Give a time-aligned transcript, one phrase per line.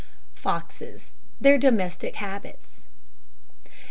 [0.33, 2.87] FOXES: THEIR DOMESTIC HABITS.